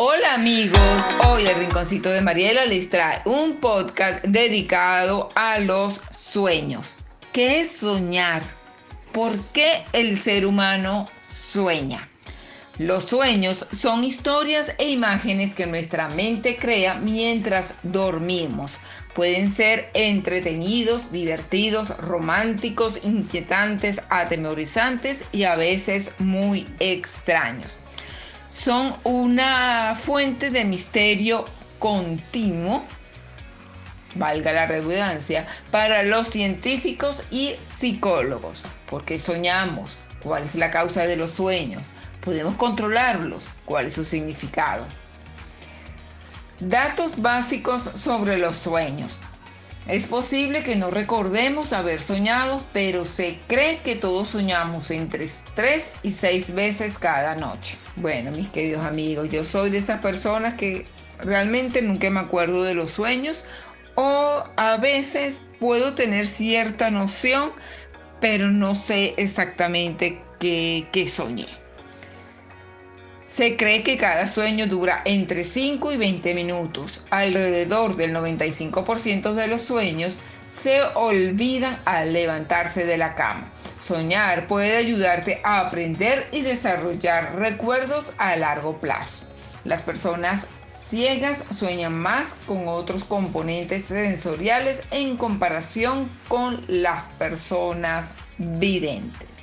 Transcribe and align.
Hola 0.00 0.34
amigos, 0.34 0.78
hoy 1.26 1.48
el 1.48 1.56
Rinconcito 1.56 2.08
de 2.08 2.20
Mariela 2.20 2.64
les 2.66 2.88
trae 2.88 3.20
un 3.24 3.56
podcast 3.56 4.24
dedicado 4.24 5.30
a 5.34 5.58
los 5.58 6.00
sueños. 6.12 6.94
¿Qué 7.32 7.62
es 7.62 7.78
soñar? 7.78 8.44
¿Por 9.10 9.42
qué 9.46 9.82
el 9.92 10.16
ser 10.16 10.46
humano 10.46 11.08
sueña? 11.34 12.08
Los 12.78 13.06
sueños 13.06 13.66
son 13.72 14.04
historias 14.04 14.72
e 14.78 14.88
imágenes 14.88 15.56
que 15.56 15.66
nuestra 15.66 16.06
mente 16.06 16.56
crea 16.58 16.94
mientras 16.94 17.74
dormimos. 17.82 18.78
Pueden 19.16 19.52
ser 19.52 19.90
entretenidos, 19.94 21.10
divertidos, 21.10 21.88
románticos, 21.98 23.00
inquietantes, 23.02 24.00
atemorizantes 24.10 25.18
y 25.32 25.42
a 25.42 25.56
veces 25.56 26.12
muy 26.20 26.68
extraños 26.78 27.78
son 28.50 28.96
una 29.04 29.94
fuente 29.94 30.50
de 30.50 30.64
misterio 30.64 31.44
continuo, 31.78 32.82
valga 34.14 34.52
la 34.52 34.66
redundancia, 34.66 35.46
para 35.70 36.02
los 36.02 36.28
científicos 36.28 37.22
y 37.30 37.54
psicólogos, 37.76 38.64
porque 38.88 39.18
soñamos, 39.18 39.96
cuál 40.22 40.44
es 40.44 40.54
la 40.54 40.70
causa 40.70 41.06
de 41.06 41.16
los 41.16 41.32
sueños, 41.32 41.82
podemos 42.20 42.56
controlarlos, 42.56 43.44
cuál 43.64 43.86
es 43.86 43.94
su 43.94 44.04
significado. 44.04 44.86
Datos 46.60 47.12
básicos 47.22 47.82
sobre 47.82 48.36
los 48.38 48.58
sueños. 48.58 49.20
Es 49.88 50.06
posible 50.06 50.62
que 50.62 50.76
no 50.76 50.90
recordemos 50.90 51.72
haber 51.72 52.02
soñado, 52.02 52.62
pero 52.74 53.06
se 53.06 53.38
cree 53.46 53.78
que 53.78 53.96
todos 53.96 54.28
soñamos 54.28 54.90
entre 54.90 55.30
3 55.54 55.90
y 56.02 56.10
6 56.10 56.54
veces 56.54 56.98
cada 56.98 57.34
noche. 57.36 57.78
Bueno, 57.96 58.30
mis 58.30 58.50
queridos 58.50 58.84
amigos, 58.84 59.30
yo 59.30 59.44
soy 59.44 59.70
de 59.70 59.78
esas 59.78 60.02
personas 60.02 60.54
que 60.54 60.86
realmente 61.20 61.80
nunca 61.80 62.10
me 62.10 62.20
acuerdo 62.20 62.64
de 62.64 62.74
los 62.74 62.90
sueños 62.90 63.46
o 63.94 64.44
a 64.56 64.76
veces 64.76 65.40
puedo 65.58 65.94
tener 65.94 66.26
cierta 66.26 66.90
noción, 66.90 67.52
pero 68.20 68.48
no 68.48 68.74
sé 68.74 69.14
exactamente 69.16 70.20
qué, 70.38 70.86
qué 70.92 71.08
soñé. 71.08 71.46
Se 73.38 73.56
cree 73.56 73.84
que 73.84 73.96
cada 73.96 74.26
sueño 74.26 74.66
dura 74.66 75.00
entre 75.04 75.44
5 75.44 75.92
y 75.92 75.96
20 75.96 76.34
minutos. 76.34 77.04
Alrededor 77.08 77.94
del 77.94 78.12
95% 78.12 79.32
de 79.32 79.46
los 79.46 79.62
sueños 79.62 80.18
se 80.52 80.82
olvidan 80.82 81.78
al 81.84 82.12
levantarse 82.12 82.84
de 82.84 82.98
la 82.98 83.14
cama. 83.14 83.48
Soñar 83.80 84.48
puede 84.48 84.76
ayudarte 84.76 85.40
a 85.44 85.60
aprender 85.60 86.26
y 86.32 86.40
desarrollar 86.40 87.36
recuerdos 87.36 88.12
a 88.18 88.34
largo 88.34 88.80
plazo. 88.80 89.26
Las 89.62 89.82
personas 89.82 90.48
ciegas 90.76 91.44
sueñan 91.56 91.96
más 91.96 92.34
con 92.44 92.66
otros 92.66 93.04
componentes 93.04 93.84
sensoriales 93.84 94.82
en 94.90 95.16
comparación 95.16 96.10
con 96.26 96.64
las 96.66 97.04
personas 97.20 98.06
videntes. 98.36 99.37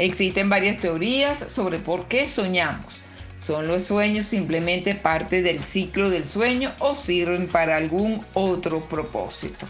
Existen 0.00 0.48
varias 0.48 0.78
teorías 0.78 1.44
sobre 1.54 1.78
por 1.78 2.08
qué 2.08 2.26
soñamos. 2.26 2.94
¿Son 3.38 3.68
los 3.68 3.84
sueños 3.84 4.24
simplemente 4.24 4.94
parte 4.94 5.42
del 5.42 5.62
ciclo 5.62 6.08
del 6.08 6.26
sueño 6.26 6.72
o 6.78 6.96
sirven 6.96 7.48
para 7.48 7.76
algún 7.76 8.24
otro 8.32 8.80
propósito? 8.80 9.66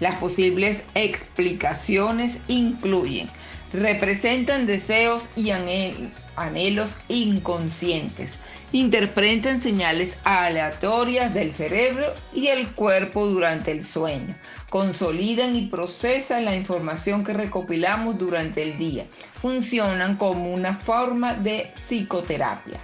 Las 0.00 0.16
posibles 0.16 0.82
explicaciones 0.96 2.38
incluyen, 2.48 3.30
representan 3.72 4.66
deseos 4.66 5.22
y 5.36 5.50
anhelos 5.50 6.90
inconscientes, 7.08 8.38
interpretan 8.72 9.60
señales 9.60 10.14
aleatorias 10.24 11.32
del 11.34 11.52
cerebro 11.52 12.14
y 12.34 12.48
el 12.48 12.68
cuerpo 12.72 13.26
durante 13.26 13.70
el 13.70 13.84
sueño, 13.84 14.34
consolidan 14.70 15.56
y 15.56 15.66
procesan 15.66 16.44
la 16.44 16.56
información 16.56 17.24
que 17.24 17.32
recopilamos 17.32 18.18
durante 18.18 18.62
el 18.62 18.78
día, 18.78 19.06
funcionan 19.40 20.16
como 20.16 20.52
una 20.52 20.74
forma 20.74 21.34
de 21.34 21.72
psicoterapia. 21.76 22.80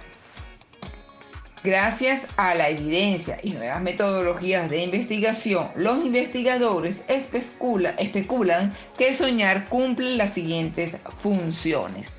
Gracias 1.63 2.25
a 2.37 2.55
la 2.55 2.69
evidencia 2.69 3.39
y 3.43 3.51
nuevas 3.51 3.81
metodologías 3.81 4.69
de 4.69 4.83
investigación, 4.83 5.67
los 5.75 6.05
investigadores 6.05 7.03
especulan 7.09 8.73
que 8.97 9.13
soñar 9.13 9.67
cumple 9.67 10.15
las 10.15 10.33
siguientes 10.33 10.95
funciones 11.17 12.11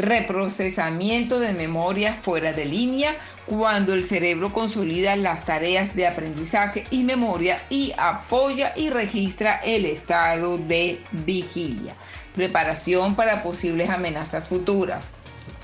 reprocesamiento 0.00 1.38
de 1.38 1.52
memoria 1.52 2.14
fuera 2.22 2.52
de 2.52 2.64
línea 2.64 3.14
cuando 3.46 3.92
el 3.92 4.02
cerebro 4.02 4.52
consolida 4.52 5.14
las 5.16 5.44
tareas 5.44 5.94
de 5.94 6.06
aprendizaje 6.06 6.86
y 6.90 7.02
memoria 7.02 7.62
y 7.68 7.92
apoya 7.98 8.72
y 8.76 8.88
registra 8.90 9.56
el 9.62 9.84
estado 9.84 10.56
de 10.56 11.00
vigilia. 11.10 11.94
Preparación 12.34 13.14
para 13.14 13.42
posibles 13.42 13.90
amenazas 13.90 14.48
futuras. 14.48 15.10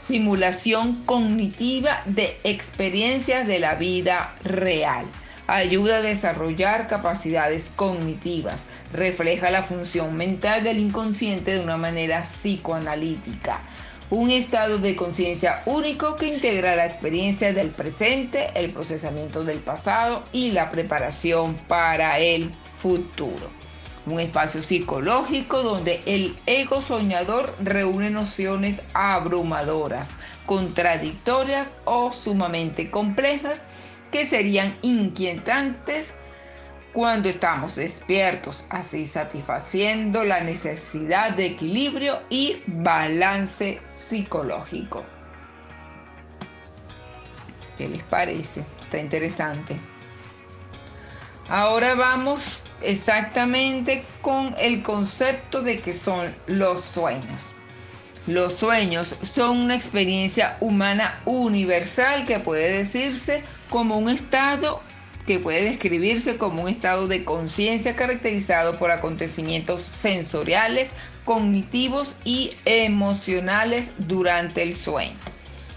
Simulación 0.06 1.04
cognitiva 1.04 2.00
de 2.04 2.38
experiencias 2.44 3.44
de 3.48 3.58
la 3.58 3.74
vida 3.74 4.36
real. 4.44 5.04
Ayuda 5.48 5.96
a 5.96 6.00
desarrollar 6.00 6.86
capacidades 6.86 7.70
cognitivas. 7.74 8.62
Refleja 8.92 9.50
la 9.50 9.64
función 9.64 10.16
mental 10.16 10.62
del 10.62 10.78
inconsciente 10.78 11.54
de 11.54 11.64
una 11.64 11.76
manera 11.76 12.22
psicoanalítica 12.22 13.62
un 14.08 14.30
estado 14.30 14.78
de 14.78 14.94
conciencia 14.94 15.62
único 15.66 16.14
que 16.14 16.32
integra 16.32 16.76
la 16.76 16.86
experiencia 16.86 17.52
del 17.52 17.70
presente, 17.70 18.50
el 18.54 18.70
procesamiento 18.70 19.42
del 19.42 19.58
pasado 19.58 20.22
y 20.32 20.52
la 20.52 20.70
preparación 20.70 21.56
para 21.66 22.20
el 22.20 22.54
futuro. 22.78 23.65
Un 24.06 24.20
espacio 24.20 24.62
psicológico 24.62 25.62
donde 25.62 26.00
el 26.06 26.38
ego 26.46 26.80
soñador 26.80 27.56
reúne 27.58 28.08
nociones 28.08 28.80
abrumadoras, 28.94 30.10
contradictorias 30.46 31.74
o 31.84 32.12
sumamente 32.12 32.90
complejas 32.90 33.60
que 34.12 34.24
serían 34.24 34.76
inquietantes 34.82 36.14
cuando 36.92 37.28
estamos 37.28 37.74
despiertos, 37.74 38.64
así 38.70 39.04
satisfaciendo 39.04 40.24
la 40.24 40.40
necesidad 40.40 41.32
de 41.32 41.46
equilibrio 41.46 42.20
y 42.30 42.62
balance 42.66 43.82
psicológico. 43.94 45.04
¿Qué 47.76 47.88
les 47.88 48.02
parece? 48.04 48.64
Está 48.82 48.98
interesante. 48.98 49.76
Ahora 51.48 51.94
vamos 51.94 52.62
exactamente 52.82 54.04
con 54.22 54.54
el 54.58 54.82
concepto 54.82 55.62
de 55.62 55.80
que 55.80 55.94
son 55.94 56.34
los 56.46 56.80
sueños. 56.82 57.42
Los 58.26 58.54
sueños 58.54 59.16
son 59.22 59.58
una 59.58 59.76
experiencia 59.76 60.56
humana 60.60 61.20
universal 61.24 62.26
que 62.26 62.40
puede 62.40 62.78
decirse 62.78 63.44
como 63.70 63.98
un 63.98 64.08
estado 64.08 64.82
que 65.26 65.38
puede 65.40 65.64
describirse 65.64 66.38
como 66.38 66.62
un 66.62 66.68
estado 66.68 67.08
de 67.08 67.24
conciencia 67.24 67.96
caracterizado 67.96 68.78
por 68.78 68.92
acontecimientos 68.92 69.82
sensoriales, 69.82 70.90
cognitivos 71.24 72.14
y 72.24 72.52
emocionales 72.64 73.90
durante 73.98 74.62
el 74.62 74.74
sueño. 74.74 75.16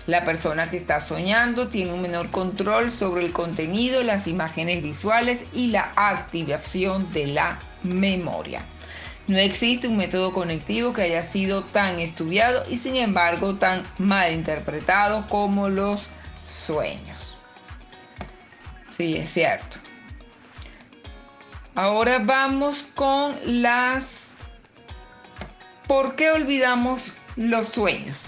La 0.09 0.25
persona 0.25 0.71
que 0.71 0.77
está 0.77 1.01
soñando 1.01 1.67
tiene 1.67 1.93
un 1.93 2.01
menor 2.01 2.31
control 2.31 2.89
sobre 2.89 3.23
el 3.23 3.31
contenido, 3.31 4.01
las 4.01 4.25
imágenes 4.25 4.81
visuales 4.81 5.43
y 5.53 5.67
la 5.67 5.91
activación 5.95 7.13
de 7.13 7.27
la 7.27 7.59
memoria. 7.83 8.65
No 9.27 9.37
existe 9.37 9.87
un 9.87 9.97
método 9.97 10.33
conectivo 10.33 10.93
que 10.93 11.03
haya 11.03 11.23
sido 11.23 11.63
tan 11.63 11.99
estudiado 11.99 12.63
y 12.67 12.79
sin 12.79 12.95
embargo 12.95 13.57
tan 13.57 13.83
mal 13.99 14.33
interpretado 14.33 15.27
como 15.27 15.69
los 15.69 16.07
sueños. 16.65 17.37
Sí, 18.97 19.15
es 19.15 19.31
cierto. 19.31 19.77
Ahora 21.75 22.17
vamos 22.17 22.87
con 22.95 23.37
las 23.45 24.01
¿Por 25.85 26.15
qué 26.15 26.31
olvidamos 26.31 27.13
los 27.35 27.67
sueños? 27.67 28.23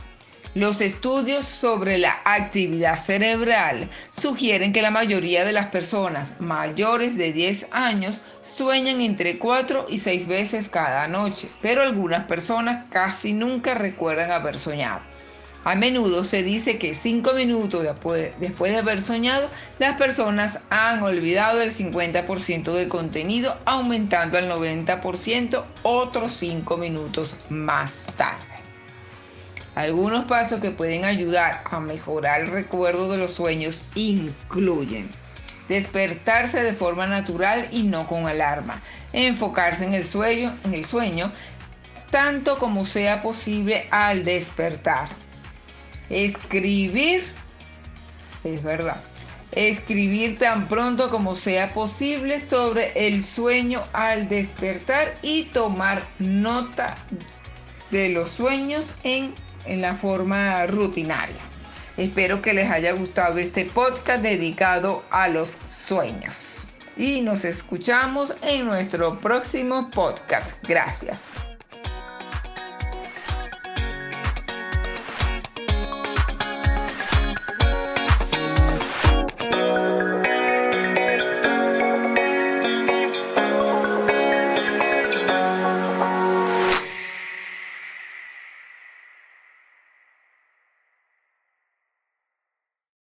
Los 0.54 0.82
estudios 0.82 1.46
sobre 1.46 1.98
la 1.98 2.20
actividad 2.26 3.02
cerebral 3.02 3.90
sugieren 4.10 4.74
que 4.74 4.82
la 4.82 4.92
mayoría 4.92 5.46
de 5.46 5.54
las 5.54 5.68
personas 5.68 6.34
mayores 6.42 7.18
de 7.18 7.32
10 7.32 7.68
años 7.72 8.22
sueñan 8.44 9.00
entre 9.00 9.40
4 9.40 9.86
y 9.88 10.00
6 10.00 10.28
veces 10.28 10.68
cada 10.68 11.08
noche, 11.08 11.50
pero 11.62 11.84
algunas 11.84 12.26
personas 12.26 12.84
casi 12.92 13.32
nunca 13.32 13.76
recuerdan 13.76 14.30
haber 14.32 14.60
soñado. 14.60 15.00
A 15.64 15.76
menudo 15.76 16.26
se 16.26 16.44
dice 16.44 16.78
que 16.78 16.96
cinco 16.96 17.32
minutos 17.32 17.84
después, 17.84 18.34
de 18.40 18.78
haber 18.78 19.02
soñado, 19.02 19.48
las 19.80 19.96
personas 19.96 20.60
han 20.70 21.02
olvidado 21.02 21.62
el 21.62 21.72
50% 21.72 22.74
del 22.74 22.90
contenido, 22.90 23.58
aumentando 23.64 24.38
al 24.38 24.50
90% 24.50 25.64
otros 25.84 26.34
cinco 26.34 26.76
minutos 26.76 27.38
más 27.50 28.08
tarde. 28.18 28.51
Algunos 29.76 30.26
pasos 30.26 30.60
que 30.60 30.72
pueden 30.72 31.06
ayudar 31.06 31.64
a 31.70 31.80
mejorar 31.80 32.42
el 32.42 32.50
recuerdo 32.50 33.10
de 33.10 33.18
los 33.18 33.34
sueños 33.34 33.84
incluyen 33.96 35.10
despertarse 35.70 36.62
de 36.62 36.74
forma 36.74 37.08
natural 37.08 37.70
y 37.72 37.84
no 37.84 38.06
con 38.06 38.28
alarma, 38.28 38.82
enfocarse 39.14 39.86
en 39.86 39.94
el 39.94 40.06
sueño, 40.86 41.32
tanto 42.10 42.60
como 42.60 42.86
sea 42.86 43.22
posible 43.22 43.88
al 43.90 44.26
despertar. 44.26 45.08
Escribir, 46.10 47.24
es 48.44 48.64
verdad, 48.64 49.02
escribir 49.54 50.38
tan 50.38 50.68
pronto 50.68 51.10
como 51.10 51.38
sea 51.38 51.74
posible 51.74 52.42
sobre 52.42 53.08
el 53.08 53.24
sueño 53.24 53.84
al 53.94 54.28
despertar 54.28 55.18
y 55.22 55.46
tomar 55.46 56.04
nota 56.20 56.98
de 57.92 58.10
los 58.10 58.30
sueños 58.30 58.94
en 59.04 59.34
en 59.66 59.82
la 59.82 59.96
forma 59.96 60.66
rutinaria. 60.68 61.42
Espero 61.98 62.42
que 62.42 62.54
les 62.54 62.70
haya 62.70 62.94
gustado 62.94 63.38
este 63.38 63.66
podcast 63.66 64.22
dedicado 64.22 65.04
a 65.12 65.28
los 65.28 65.58
sueños. 65.66 66.68
Y 66.98 67.22
nos 67.22 67.46
escuchamos 67.46 68.36
en 68.42 68.66
nuestro 68.66 69.20
próximo 69.20 69.90
podcast. 69.92 70.56
Gracias. 70.68 71.34